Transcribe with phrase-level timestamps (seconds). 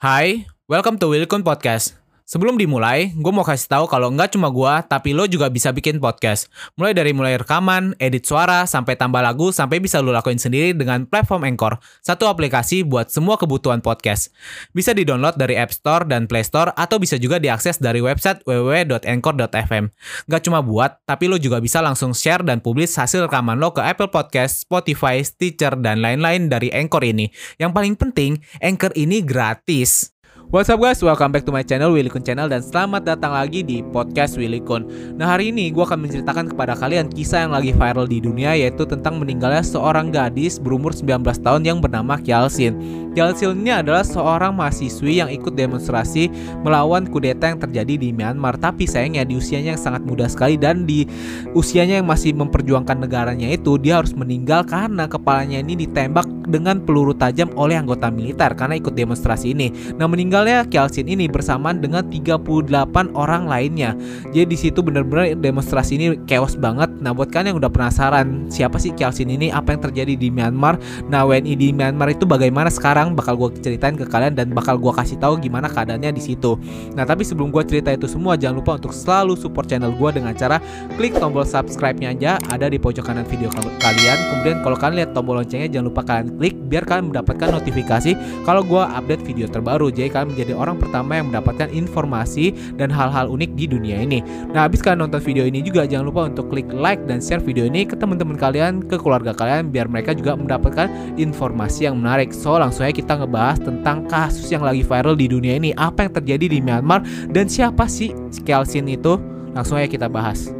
[0.00, 1.99] Hai, welcome to Wilkun Podcast.
[2.30, 5.98] Sebelum dimulai, gue mau kasih tahu kalau nggak cuma gue, tapi lo juga bisa bikin
[5.98, 6.46] podcast.
[6.78, 11.10] Mulai dari mulai rekaman, edit suara, sampai tambah lagu, sampai bisa lo lakuin sendiri dengan
[11.10, 11.82] platform Anchor.
[11.98, 14.30] Satu aplikasi buat semua kebutuhan podcast.
[14.70, 19.90] Bisa di-download dari App Store dan Play Store, atau bisa juga diakses dari website www.anchor.fm.
[20.30, 23.82] Nggak cuma buat, tapi lo juga bisa langsung share dan publish hasil rekaman lo ke
[23.82, 27.26] Apple Podcast, Spotify, Stitcher, dan lain-lain dari Anchor ini.
[27.58, 30.19] Yang paling penting, Anchor ini gratis.
[30.50, 33.62] What's up guys, welcome back to my channel Willy Kun Channel dan selamat datang lagi
[33.62, 34.82] di podcast Willy Kun.
[35.14, 38.82] Nah hari ini gue akan menceritakan kepada kalian kisah yang lagi viral di dunia yaitu
[38.82, 42.74] tentang meninggalnya seorang gadis berumur 19 tahun yang bernama Kyalsin.
[43.14, 46.26] Kyalsin ini adalah seorang mahasiswi yang ikut demonstrasi
[46.66, 50.82] melawan kudeta yang terjadi di Myanmar tapi sayangnya di usianya yang sangat muda sekali dan
[50.82, 51.06] di
[51.54, 57.14] usianya yang masih memperjuangkan negaranya itu dia harus meninggal karena kepalanya ini ditembak dengan peluru
[57.14, 59.70] tajam oleh anggota militer karena ikut demonstrasi ini.
[59.94, 63.92] Nah meninggal meninggalnya Kelsin ini bersamaan dengan 38 orang lainnya.
[64.32, 66.88] Jadi di situ benar-benar demonstrasi ini chaos banget.
[67.04, 70.80] Nah, buat kalian yang udah penasaran siapa sih Kelsin ini, apa yang terjadi di Myanmar?
[71.12, 74.92] Nah, WNI di Myanmar itu bagaimana sekarang bakal gue ceritain ke kalian dan bakal gue
[74.96, 76.56] kasih tahu gimana keadaannya di situ.
[76.96, 80.32] Nah, tapi sebelum gue cerita itu semua, jangan lupa untuk selalu support channel gue dengan
[80.32, 80.56] cara
[80.96, 84.18] klik tombol subscribe-nya aja ada di pojok kanan video kalian.
[84.32, 88.16] Kemudian kalau kalian lihat tombol loncengnya jangan lupa kalian klik biar kalian mendapatkan notifikasi
[88.48, 89.92] kalau gue update video terbaru.
[89.92, 94.20] Jadi kalian menjadi orang pertama yang mendapatkan informasi dan hal-hal unik di dunia ini.
[94.52, 97.66] Nah, habis kalian nonton video ini juga jangan lupa untuk klik like dan share video
[97.66, 102.30] ini ke teman-teman kalian, ke keluarga kalian biar mereka juga mendapatkan informasi yang menarik.
[102.30, 106.12] So, langsung aja kita ngebahas tentang kasus yang lagi viral di dunia ini, apa yang
[106.14, 108.12] terjadi di Myanmar dan siapa sih
[108.46, 109.18] Kelsin itu?
[109.50, 110.59] Langsung aja kita bahas.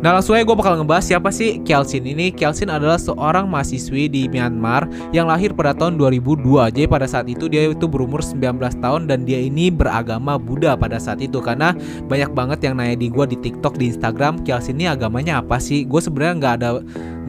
[0.00, 2.32] Nah langsung aja gue bakal ngebahas siapa sih Kelsin ini.
[2.32, 7.52] Kelsin adalah seorang mahasiswi di Myanmar yang lahir pada tahun 2002 Jadi pada saat itu
[7.52, 8.40] dia itu berumur 19
[8.80, 11.44] tahun dan dia ini beragama Buddha pada saat itu.
[11.44, 11.76] Karena
[12.08, 15.84] banyak banget yang nanya di gue di TikTok, di Instagram Kelsin ini agamanya apa sih?
[15.84, 16.70] Gue sebenarnya nggak ada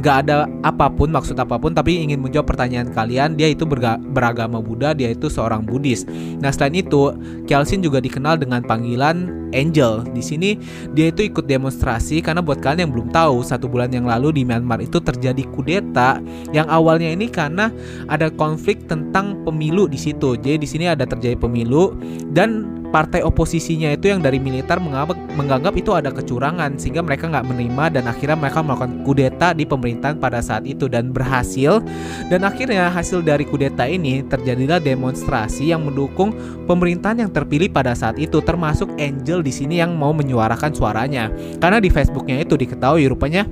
[0.01, 3.35] nggak ada apa pun maksud apa pun tapi ingin menjawab pertanyaan kalian.
[3.35, 6.07] Dia itu beragama Buddha dia itu seorang Buddhis.
[6.39, 7.11] Nah selain itu
[7.51, 10.07] Kelsin juga dikenal dengan panggilan Angel.
[10.15, 10.55] Di sini
[10.95, 14.41] dia itu ikut demonstrasi karena buat kalian yang belum tahu satu bulan yang lalu di
[14.45, 16.21] Myanmar itu terjadi kudeta
[16.55, 17.73] yang awalnya ini karena
[18.07, 20.37] ada konflik tentang pemilu di situ.
[20.37, 21.97] Jadi di sini ada terjadi pemilu
[22.31, 27.85] dan partai oposisinya itu yang dari militer menganggap, itu ada kecurangan sehingga mereka nggak menerima
[27.95, 31.79] dan akhirnya mereka melakukan kudeta di pemerintahan pada saat itu dan berhasil.
[32.27, 36.35] Dan akhirnya hasil dari kudeta ini terjadilah demonstrasi yang mendukung
[36.67, 41.31] pemerintahan yang terpilih pada saat itu termasuk Angel di sini yang mau menyuarakan suaranya.
[41.63, 43.47] Karena di Facebooknya itu diketahui rupanya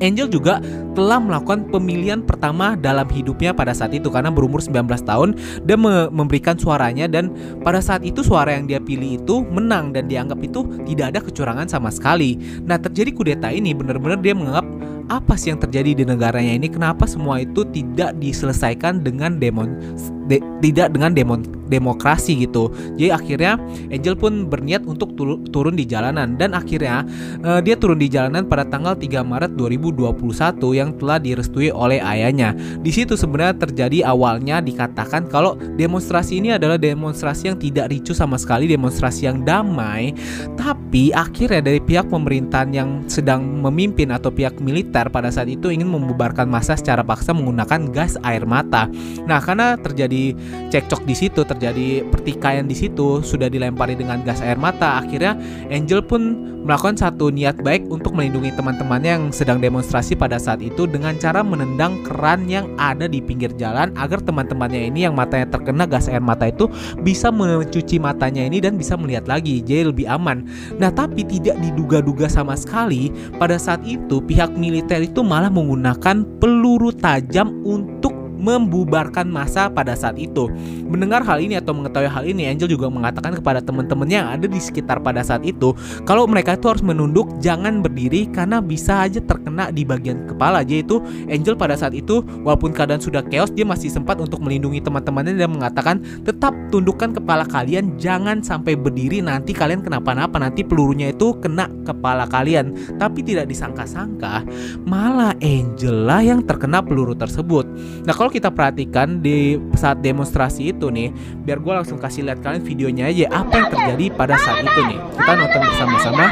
[0.00, 0.60] Angel juga
[0.96, 6.08] telah melakukan pemilihan pertama dalam hidupnya pada saat itu karena berumur 19 tahun dan me
[6.08, 10.64] memberikan suaranya dan pada saat itu suara yang dia pilih itu menang dan dianggap itu
[10.88, 12.40] tidak ada kecurangan sama sekali.
[12.64, 14.64] Nah, terjadi kudeta ini benar-benar dia menganggap
[15.06, 19.78] apa sih yang terjadi di negaranya ini kenapa semua itu tidak diselesaikan dengan demon
[20.26, 22.70] de, tidak dengan demon demokrasi gitu.
[22.94, 23.58] Jadi akhirnya
[23.90, 25.18] Angel pun berniat untuk
[25.50, 27.02] turun di jalanan dan akhirnya
[27.42, 32.54] uh, dia turun di jalanan pada tanggal 3 Maret 2021 yang telah direstui oleh ayahnya.
[32.80, 38.38] Di situ sebenarnya terjadi awalnya dikatakan kalau demonstrasi ini adalah demonstrasi yang tidak ricu sama
[38.38, 40.14] sekali, demonstrasi yang damai.
[40.54, 45.90] Tapi akhirnya dari pihak pemerintahan yang sedang memimpin atau pihak militer pada saat itu ingin
[45.90, 48.86] membubarkan massa secara paksa menggunakan gas air mata.
[49.26, 54.40] Nah, karena terjadi terjadi cekcok di situ, terjadi pertikaian di situ, sudah dilempari dengan gas
[54.40, 55.00] air mata.
[55.04, 55.36] Akhirnya
[55.68, 60.90] Angel pun melakukan satu niat baik untuk melindungi teman-temannya yang sedang demonstrasi pada saat itu
[60.90, 65.86] dengan cara menendang keran yang ada di pinggir jalan agar teman-temannya ini yang matanya terkena
[65.86, 66.66] gas air mata itu
[67.06, 70.42] bisa mencuci matanya ini dan bisa melihat lagi, jadi lebih aman.
[70.82, 76.90] Nah, tapi tidak diduga-duga sama sekali pada saat itu pihak militer itu malah menggunakan peluru
[76.90, 78.15] tajam untuk
[78.46, 80.46] membubarkan masa pada saat itu.
[80.86, 84.62] Mendengar hal ini atau mengetahui hal ini, Angel juga mengatakan kepada teman-temannya yang ada di
[84.62, 85.74] sekitar pada saat itu,
[86.06, 90.62] kalau mereka itu harus menunduk, jangan berdiri karena bisa aja terkena di bagian kepala.
[90.62, 90.96] Jadi itu
[91.26, 95.50] Angel pada saat itu walaupun keadaan sudah chaos, dia masih sempat untuk melindungi teman-temannya dan
[95.50, 101.66] mengatakan tetap tundukkan kepala kalian, jangan sampai berdiri nanti kalian kenapa-napa, nanti pelurunya itu kena
[101.82, 102.76] kepala kalian.
[103.00, 104.46] Tapi tidak disangka-sangka,
[104.86, 107.66] malah Angel lah yang terkena peluru tersebut.
[108.04, 111.08] Nah kalau kita perhatikan di saat demonstrasi itu nih,
[111.48, 115.00] biar gue langsung kasih lihat kalian videonya aja apa yang terjadi pada saat itu nih.
[115.16, 116.24] Kita nonton bersama-sama.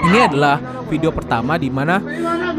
[0.00, 0.56] Ini adalah
[0.92, 2.04] video pertama di mana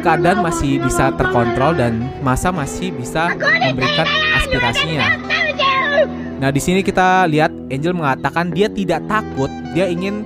[0.01, 4.10] keadaan masih bisa terkontrol dan masa masih bisa memberikan
[4.42, 5.06] aspirasinya.
[6.42, 10.25] Nah, di sini kita lihat Angel mengatakan dia tidak takut, dia ingin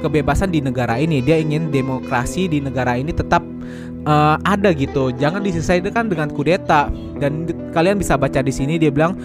[0.00, 3.40] kebebasan di negara ini, dia ingin demokrasi di negara ini tetap
[4.06, 5.12] uh, ada gitu.
[5.16, 6.88] Jangan diselesaikan dengan kudeta.
[7.16, 9.16] Dan kalian bisa baca di sini dia bilang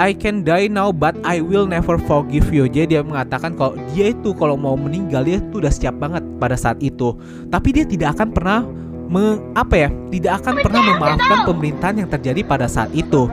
[0.00, 2.64] I can die now but I will never forgive you.
[2.64, 6.56] Jadi dia mengatakan kalau dia itu kalau mau meninggal dia itu udah siap banget pada
[6.56, 7.12] saat itu.
[7.52, 8.60] Tapi dia tidak akan pernah
[9.08, 13.26] me, apa ya tidak akan pernah memaafkan pemerintahan yang terjadi pada saat itu.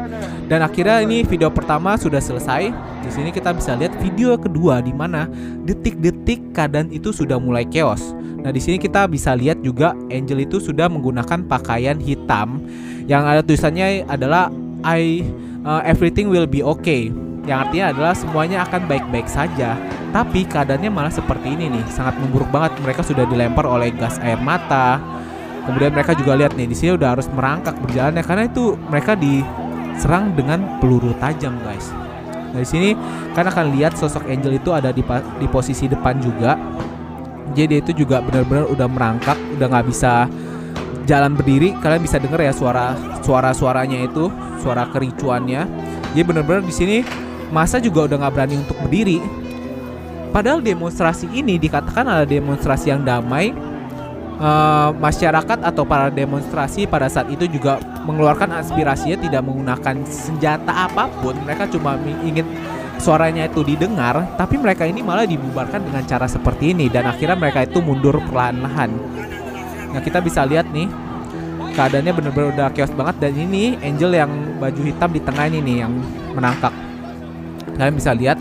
[0.49, 2.73] Dan akhirnya ini video pertama sudah selesai.
[3.05, 5.29] Di sini kita bisa lihat video kedua di mana
[5.63, 8.17] detik-detik keadaan itu sudah mulai chaos.
[8.39, 12.63] Nah di sini kita bisa lihat juga Angel itu sudah menggunakan pakaian hitam.
[13.05, 14.49] Yang ada tulisannya adalah
[14.81, 15.27] I
[15.67, 17.13] uh, everything will be okay.
[17.45, 19.73] Yang artinya adalah semuanya akan baik-baik saja.
[20.09, 22.77] Tapi keadaannya malah seperti ini nih, sangat memburuk banget.
[22.81, 24.97] Mereka sudah dilempar oleh gas air mata,
[25.69, 30.33] Kemudian mereka juga lihat nih di sini udah harus merangkak berjalannya karena itu mereka diserang
[30.33, 31.93] dengan peluru tajam guys.
[32.49, 32.89] Nah di sini
[33.37, 35.05] kan akan lihat sosok Angel itu ada di,
[35.37, 36.57] di posisi depan juga.
[37.53, 40.25] Jadi itu juga benar-benar udah merangkak, udah nggak bisa
[41.05, 41.77] jalan berdiri.
[41.77, 44.25] Kalian bisa dengar ya suara suara suaranya itu,
[44.65, 45.69] suara kericuannya.
[46.17, 47.05] Jadi benar-benar di sini
[47.53, 49.21] masa juga udah nggak berani untuk berdiri.
[50.33, 53.53] Padahal demonstrasi ini dikatakan ada demonstrasi yang damai
[54.39, 57.77] uh, masyarakat atau para demonstrasi pada saat itu juga
[58.07, 61.35] mengeluarkan aspirasinya tidak menggunakan senjata apa pun.
[61.43, 62.47] Mereka cuma ingin
[62.99, 67.63] suaranya itu didengar tapi mereka ini malah dibubarkan dengan cara seperti ini dan akhirnya mereka
[67.63, 68.91] itu mundur perlahan-lahan.
[69.95, 70.89] Nah kita bisa lihat nih
[71.75, 75.77] keadaannya benar-benar udah chaos banget dan ini Angel yang baju hitam di tengah ini nih
[75.87, 75.93] yang
[76.35, 76.73] menangkap.
[77.79, 78.35] Kalian bisa lihat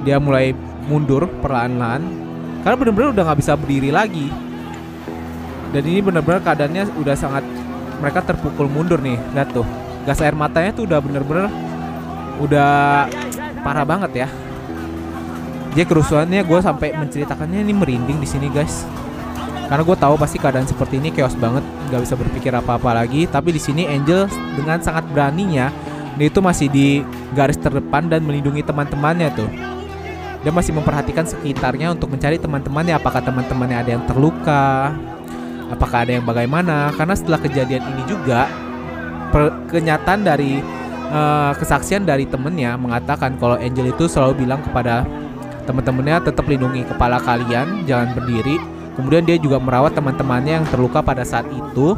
[0.00, 0.56] dia mulai
[0.88, 2.00] mundur perlahan-lahan
[2.64, 4.32] karena benar-benar udah nggak bisa berdiri lagi
[5.70, 7.44] dan ini benar-benar keadaannya udah sangat
[8.02, 9.66] mereka terpukul mundur nih lihat tuh.
[10.08, 11.46] Gas air matanya tuh udah bener-bener
[12.40, 13.06] udah
[13.62, 14.28] parah banget ya.
[15.70, 18.82] Jadi kerusuhannya gue sampai menceritakannya ini merinding di sini guys.
[19.70, 23.30] Karena gue tahu pasti keadaan seperti ini chaos banget nggak bisa berpikir apa-apa lagi.
[23.30, 24.26] Tapi di sini Angel
[24.58, 25.70] dengan sangat beraninya
[26.18, 27.06] dia itu masih di
[27.36, 29.50] garis terdepan dan melindungi teman-temannya tuh.
[30.40, 34.96] Dia masih memperhatikan sekitarnya untuk mencari teman-temannya apakah teman-temannya ada yang terluka
[35.70, 36.90] apakah ada yang bagaimana?
[36.98, 38.50] Karena setelah kejadian ini juga
[39.30, 40.60] per, kenyataan dari
[41.10, 45.06] uh, kesaksian dari temennya mengatakan kalau Angel itu selalu bilang kepada
[45.64, 48.58] teman-temannya tetap lindungi kepala kalian jangan berdiri.
[48.98, 51.94] Kemudian dia juga merawat teman-temannya yang terluka pada saat itu.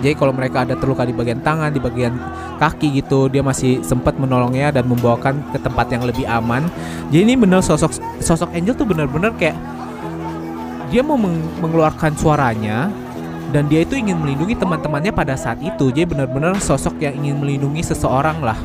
[0.00, 2.16] Jadi kalau mereka ada terluka di bagian tangan, di bagian
[2.56, 6.66] kaki gitu, dia masih sempat menolongnya dan membawakan ke tempat yang lebih aman.
[7.12, 9.56] Jadi ini bener sosok sosok Angel tuh bener-bener kayak
[10.90, 12.90] dia mau meng mengeluarkan suaranya
[13.54, 15.90] dan dia itu ingin melindungi teman-temannya pada saat itu.
[15.90, 18.58] Jadi benar-benar sosok yang ingin melindungi seseorang lah.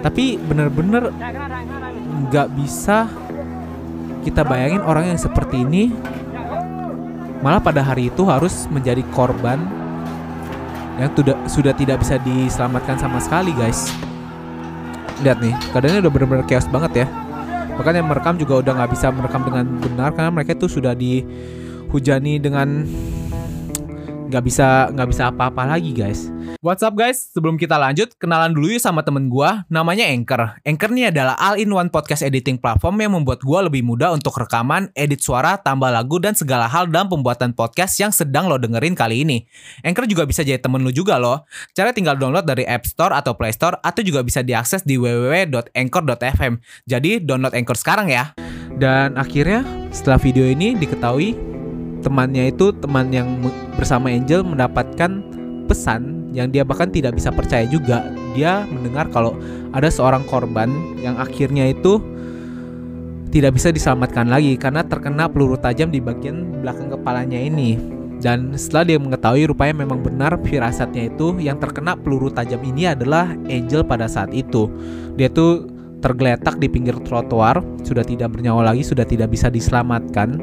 [0.00, 1.12] Tapi benar-benar
[2.28, 3.08] nggak bisa
[4.24, 5.92] kita bayangin orang yang seperti ini
[7.44, 9.60] malah pada hari itu harus menjadi korban
[10.96, 13.92] yang sudah sudah tidak bisa diselamatkan sama sekali guys.
[15.20, 17.23] Lihat nih keadaannya udah benar-benar chaos banget ya
[17.74, 22.38] bahkan yang merekam juga udah nggak bisa merekam dengan benar karena mereka itu sudah dihujani
[22.38, 22.86] dengan
[24.34, 27.28] nggak bisa nggak bisa apa-apa lagi guys What's up guys?
[27.28, 30.64] Sebelum kita lanjut, kenalan dulu yuk sama temen gue, namanya Anchor.
[30.64, 35.20] Anchor ini adalah all-in-one podcast editing platform yang membuat gue lebih mudah untuk rekaman, edit
[35.20, 39.44] suara, tambah lagu, dan segala hal dalam pembuatan podcast yang sedang lo dengerin kali ini.
[39.84, 41.44] Anchor juga bisa jadi temen lo juga loh.
[41.76, 46.64] Cara tinggal download dari App Store atau Play Store, atau juga bisa diakses di www.anchor.fm.
[46.88, 48.32] Jadi download Anchor sekarang ya.
[48.72, 51.53] Dan akhirnya setelah video ini diketahui
[52.04, 53.40] temannya itu teman yang
[53.80, 55.24] bersama Angel mendapatkan
[55.64, 58.04] pesan yang dia bahkan tidak bisa percaya juga.
[58.36, 59.32] Dia mendengar kalau
[59.72, 60.68] ada seorang korban
[61.00, 62.02] yang akhirnya itu
[63.32, 67.80] tidak bisa diselamatkan lagi karena terkena peluru tajam di bagian belakang kepalanya ini.
[68.22, 73.34] Dan setelah dia mengetahui rupanya memang benar firasatnya itu yang terkena peluru tajam ini adalah
[73.50, 74.70] Angel pada saat itu.
[75.18, 75.66] Dia tuh
[75.98, 80.36] tergeletak di pinggir trotoar, sudah tidak bernyawa lagi, sudah tidak bisa diselamatkan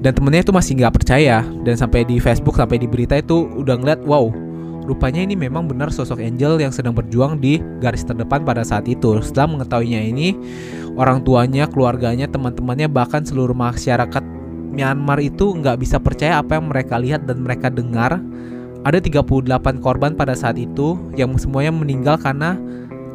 [0.00, 1.44] dan temennya itu masih nggak percaya.
[1.64, 4.48] Dan sampai di Facebook sampai di berita itu udah ngeliat wow
[4.88, 9.20] rupanya ini memang benar sosok Angel yang sedang berjuang di garis terdepan pada saat itu.
[9.20, 10.32] Setelah mengetahuinya ini
[10.96, 16.96] orang tuanya keluarganya teman-temannya bahkan seluruh masyarakat Myanmar itu nggak bisa percaya apa yang mereka
[16.96, 18.16] lihat dan mereka dengar.
[18.86, 22.54] Ada 38 korban pada saat itu yang semuanya meninggal karena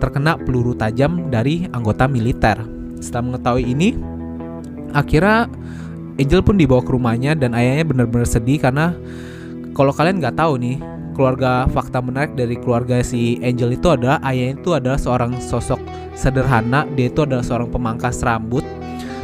[0.03, 2.59] terkena peluru tajam dari anggota militer.
[2.99, 3.95] Setelah mengetahui ini,
[4.91, 5.47] akhirnya
[6.13, 8.93] Angel pun dibawa ke rumahnya dan ayahnya benar-benar sedih karena
[9.73, 10.77] kalau kalian nggak tahu nih
[11.17, 15.81] keluarga fakta menarik dari keluarga si Angel itu adalah ayahnya itu adalah seorang sosok
[16.13, 18.65] sederhana dia itu adalah seorang pemangkas rambut.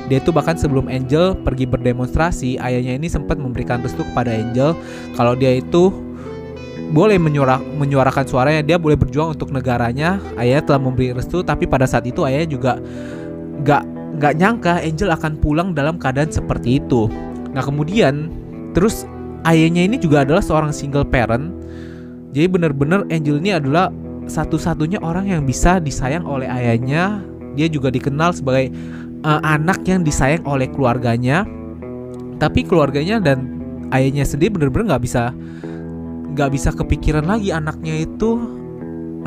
[0.10, 4.74] Dia itu bahkan sebelum Angel pergi berdemonstrasi ayahnya ini sempat memberikan restu kepada Angel
[5.14, 5.94] kalau dia itu
[6.90, 10.18] boleh menyuara, menyuarakan suaranya dia boleh berjuang untuk negaranya.
[10.34, 12.74] Ayahnya telah memberi restu tapi pada saat itu ayahnya juga
[13.62, 17.08] nggak nggak nyangka Angel akan pulang dalam keadaan seperti itu.
[17.56, 18.28] Nah kemudian
[18.76, 19.08] terus
[19.48, 21.56] ayahnya ini juga adalah seorang single parent.
[22.36, 23.90] Jadi benar-benar Angel ini adalah
[24.28, 27.24] satu-satunya orang yang bisa disayang oleh ayahnya.
[27.56, 28.70] Dia juga dikenal sebagai
[29.24, 31.48] uh, anak yang disayang oleh keluarganya.
[32.38, 33.60] Tapi keluarganya dan
[33.96, 35.34] ayahnya sendiri benar-benar nggak bisa
[36.36, 38.38] nggak bisa kepikiran lagi anaknya itu.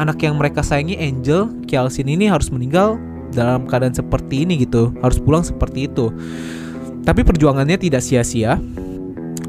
[0.01, 2.97] Anak yang mereka sayangi Angel Kialsin ini harus meninggal
[3.33, 6.12] dalam keadaan seperti ini gitu harus pulang seperti itu.
[7.03, 8.61] Tapi perjuangannya tidak sia-sia.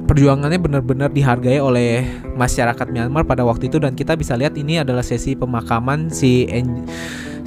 [0.04, 2.04] Perjuangannya benar-benar dihargai oleh
[2.36, 6.84] masyarakat Myanmar pada waktu itu dan kita bisa lihat ini adalah sesi pemakaman si Angel,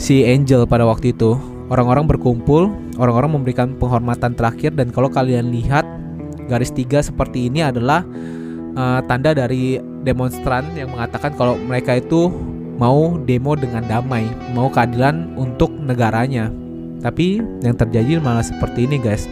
[0.00, 1.36] si Angel pada waktu itu.
[1.66, 5.84] Orang-orang berkumpul orang-orang memberikan penghormatan terakhir dan kalau kalian lihat
[6.46, 8.06] garis tiga seperti ini adalah
[8.78, 12.30] uh, tanda dari demonstran yang mengatakan kalau mereka itu
[12.76, 16.52] mau demo dengan damai, mau keadilan untuk negaranya.
[17.00, 19.28] Tapi yang terjadi malah seperti ini, guys.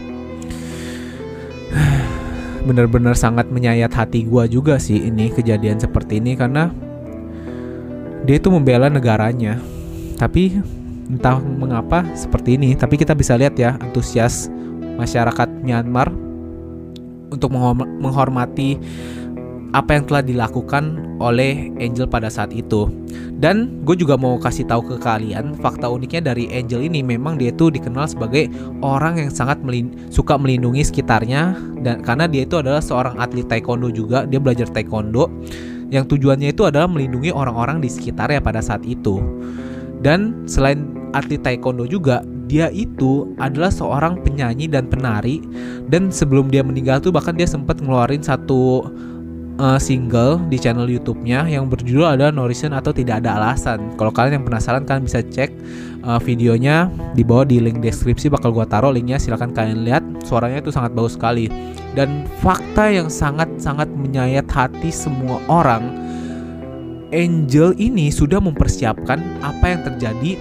[2.67, 6.73] Bener-bener sangat menyayat hati gua juga sih ini kejadian seperti ini karena
[8.25, 9.61] dia itu membela negaranya.
[10.17, 10.57] Tapi
[11.05, 14.49] entah mengapa seperti ini, tapi kita bisa lihat ya antusias
[14.97, 16.09] masyarakat Myanmar
[17.29, 17.51] untuk
[18.01, 18.79] menghormati
[19.75, 22.87] apa yang telah dilakukan oleh Angel pada saat itu.
[23.35, 27.51] Dan gue juga mau kasih tahu ke kalian fakta uniknya dari Angel ini memang dia
[27.51, 28.47] itu dikenal sebagai
[28.79, 33.91] orang yang sangat melin suka melindungi sekitarnya dan karena dia itu adalah seorang atlet taekwondo
[33.91, 35.27] juga, dia belajar taekwondo
[35.91, 39.19] yang tujuannya itu adalah melindungi orang-orang di sekitarnya pada saat itu.
[39.99, 45.41] Dan selain atlet taekwondo juga, dia itu adalah seorang penyanyi dan penari
[45.89, 48.85] dan sebelum dia meninggal tuh bahkan dia sempat ngeluarin satu
[49.59, 53.95] uh, single di channel YouTube-nya yang berjudul ada No Reason atau Tidak Ada Alasan.
[53.95, 55.51] Kalau kalian yang penasaran kalian bisa cek
[56.03, 60.03] uh, videonya di bawah di link deskripsi bakal gua taruh linknya silahkan kalian lihat.
[60.27, 61.47] Suaranya itu sangat bagus sekali.
[61.95, 66.05] Dan fakta yang sangat-sangat menyayat hati semua orang
[67.15, 70.31] Angel ini sudah mempersiapkan apa yang terjadi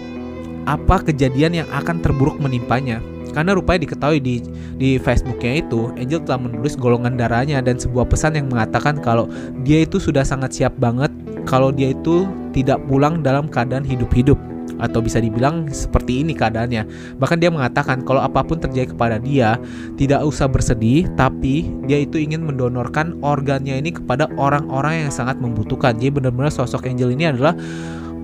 [0.66, 2.98] apa kejadian yang akan terburuk menimpanya
[3.34, 4.40] karena rupanya diketahui di
[4.78, 9.26] di Facebooknya itu Angel telah menulis golongan darahnya dan sebuah pesan yang mengatakan kalau
[9.66, 11.10] dia itu sudah sangat siap banget
[11.44, 14.38] kalau dia itu tidak pulang dalam keadaan hidup-hidup
[14.80, 16.82] atau bisa dibilang seperti ini keadaannya.
[17.20, 19.60] Bahkan dia mengatakan kalau apa pun terjadi kepada dia,
[19.94, 25.94] tidak usah bersedih, tapi dia itu ingin mendonorkan organnya ini kepada orang-orang yang sangat membutuhkan.
[25.94, 27.54] Jadi benar-benar sosok Angel ini adalah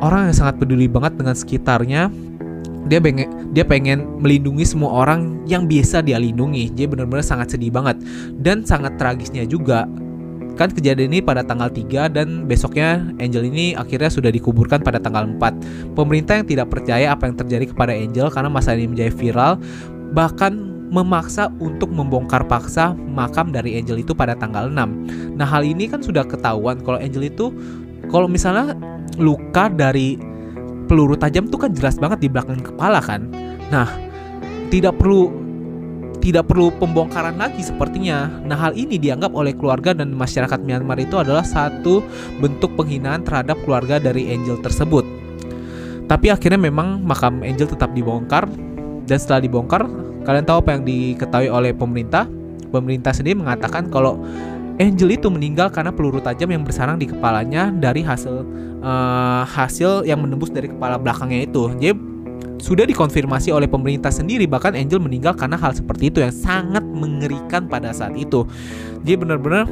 [0.03, 2.11] orang yang sangat peduli banget dengan sekitarnya
[2.89, 6.73] dia pengen dia pengen melindungi semua orang yang biasa dia lindungi.
[6.73, 8.01] Jadi benar-benar sangat sedih banget
[8.41, 9.85] dan sangat tragisnya juga
[10.61, 15.25] kan kejadian ini pada tanggal 3 dan besoknya Angel ini akhirnya sudah dikuburkan pada tanggal
[15.25, 15.97] 4.
[15.97, 19.57] Pemerintah yang tidak percaya apa yang terjadi kepada Angel karena masa ini menjadi viral
[20.13, 25.39] bahkan memaksa untuk membongkar paksa makam dari Angel itu pada tanggal 6.
[25.39, 27.55] Nah, hal ini kan sudah ketahuan kalau Angel itu
[28.11, 28.75] kalau misalnya
[29.17, 30.19] luka dari
[30.91, 33.31] peluru tajam tuh kan jelas banget di belakang kepala kan.
[33.71, 33.87] Nah,
[34.75, 35.31] tidak perlu
[36.19, 38.27] tidak perlu pembongkaran lagi sepertinya.
[38.43, 42.03] Nah, hal ini dianggap oleh keluarga dan masyarakat Myanmar itu adalah satu
[42.43, 45.07] bentuk penghinaan terhadap keluarga dari Angel tersebut.
[46.11, 48.51] Tapi akhirnya memang makam Angel tetap dibongkar
[49.07, 49.87] dan setelah dibongkar,
[50.27, 52.27] kalian tahu apa yang diketahui oleh pemerintah?
[52.71, 54.21] Pemerintah sendiri mengatakan kalau
[54.81, 58.49] Angel itu meninggal karena peluru tajam yang bersarang di kepalanya dari hasil
[58.81, 61.69] uh, hasil yang menembus dari kepala belakangnya itu.
[61.77, 61.93] Jadi
[62.65, 67.69] sudah dikonfirmasi oleh pemerintah sendiri bahkan Angel meninggal karena hal seperti itu yang sangat mengerikan
[67.69, 68.49] pada saat itu.
[69.05, 69.69] Jadi benar-benar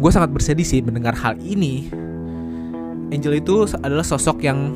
[0.00, 1.92] gue sangat bersedih sih mendengar hal ini.
[3.12, 4.72] Angel itu adalah sosok yang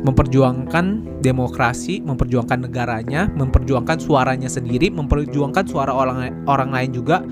[0.00, 7.24] memperjuangkan demokrasi, memperjuangkan negaranya, memperjuangkan suaranya sendiri, memperjuangkan suara orang orang lain juga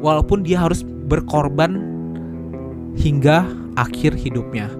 [0.00, 1.78] walaupun dia harus berkorban
[2.96, 4.72] hingga akhir hidupnya.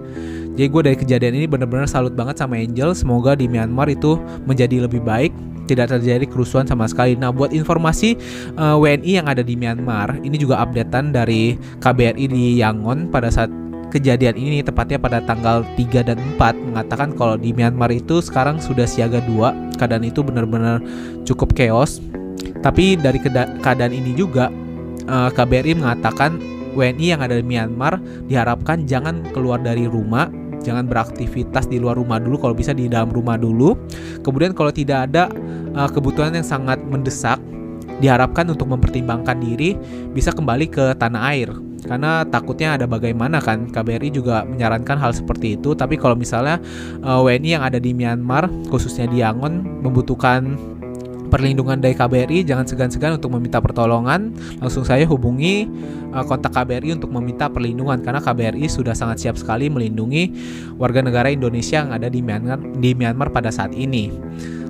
[0.57, 2.97] Jadi gue dari kejadian ini benar-benar salut banget sama Angel.
[2.97, 4.17] Semoga di Myanmar itu
[4.49, 5.29] menjadi lebih baik,
[5.69, 7.13] tidak terjadi kerusuhan sama sekali.
[7.13, 8.17] Nah, buat informasi
[8.57, 13.29] uh, eh, WNI yang ada di Myanmar, ini juga updatean dari KBRI di Yangon pada
[13.29, 13.53] saat
[13.93, 18.89] kejadian ini tepatnya pada tanggal 3 dan 4 mengatakan kalau di Myanmar itu sekarang sudah
[18.89, 19.77] siaga 2.
[19.77, 20.81] Keadaan itu benar-benar
[21.21, 22.01] cukup chaos
[22.65, 23.21] Tapi dari
[23.61, 24.49] keadaan ini juga
[25.07, 26.39] uh, eh, KBRI mengatakan
[26.77, 27.97] WNI yang ada di Myanmar
[28.29, 30.29] diharapkan jangan keluar dari rumah
[30.61, 33.77] jangan beraktivitas di luar rumah dulu kalau bisa di dalam rumah dulu.
[34.21, 35.31] Kemudian kalau tidak ada
[35.77, 37.39] uh, kebutuhan yang sangat mendesak
[38.03, 39.73] diharapkan untuk mempertimbangkan diri
[40.13, 41.49] bisa kembali ke tanah air.
[41.87, 45.71] Karena takutnya ada bagaimana kan KBRI juga menyarankan hal seperti itu.
[45.71, 46.59] Tapi kalau misalnya
[46.99, 50.59] eh, WNI yang ada di Myanmar khususnya di Yangon membutuhkan
[51.27, 54.33] perlindungan dari KBRI jangan segan-segan untuk meminta pertolongan.
[54.63, 55.67] Langsung saya hubungi
[56.15, 60.33] uh, kontak KBRI untuk meminta perlindungan karena KBRI sudah sangat siap sekali melindungi
[60.79, 64.09] warga negara Indonesia yang ada di Myanmar di Myanmar pada saat ini.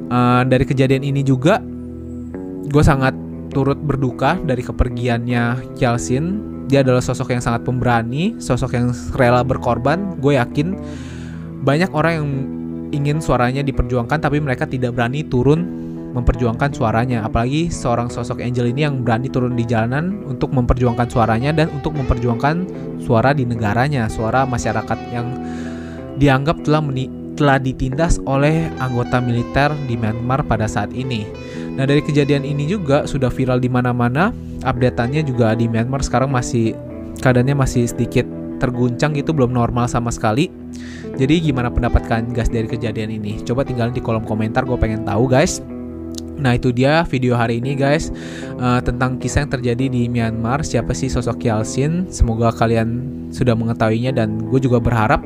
[0.08, 1.60] Uh, dari kejadian ini juga
[2.68, 3.16] gue sangat
[3.52, 10.20] turut berduka dari kepergiannya Kjelsin dia adalah sosok yang sangat pemberani sosok yang rela berkorban.
[10.20, 10.76] Gue yakin
[11.64, 12.30] banyak orang yang
[12.92, 18.88] ingin suaranya diperjuangkan tapi mereka tidak berani turun memperjuangkan suaranya apalagi seorang sosok Angel ini
[18.88, 22.68] yang berani turun di jalanan untuk memperjuangkan suaranya dan untuk memperjuangkan
[23.04, 25.28] suara di negaranya suara masyarakat yang
[26.18, 31.30] dianggap telah meni telah ditindas oleh anggota militer di Myanmar pada saat ini.
[31.78, 34.34] Nah, dari kejadian ini juga sudah viral di mana-mana.
[34.66, 36.74] Updateannya juga di Myanmar sekarang masih
[37.22, 38.26] keadaannya masih sedikit
[38.58, 40.50] terguncang gitu, belum normal sama sekali.
[41.14, 43.38] Jadi gimana pendapat kalian guys dari kejadian ini?
[43.46, 45.62] Coba tinggalin di kolom komentar, gue pengen tahu guys.
[46.38, 48.14] Nah itu dia video hari ini guys
[48.62, 50.62] uh, tentang kisah yang terjadi di Myanmar.
[50.62, 52.08] Siapa sih sosok Yalsin?
[52.14, 55.20] Semoga kalian sudah mengetahuinya dan gue juga berharap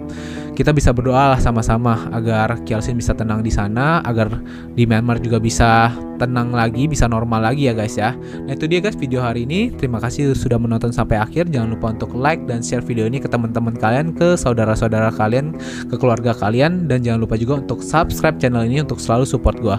[0.61, 4.29] kita bisa berdoa lah sama-sama agar Kielsin bisa tenang di sana, agar
[4.77, 5.89] di Myanmar juga bisa
[6.21, 8.13] tenang lagi, bisa normal lagi ya guys ya.
[8.45, 9.73] Nah itu dia guys video hari ini.
[9.73, 11.49] Terima kasih sudah menonton sampai akhir.
[11.49, 15.57] Jangan lupa untuk like dan share video ini ke teman-teman kalian, ke saudara-saudara kalian,
[15.89, 19.77] ke keluarga kalian, dan jangan lupa juga untuk subscribe channel ini untuk selalu support gue.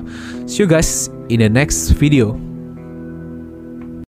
[0.50, 2.51] See you guys in the next video.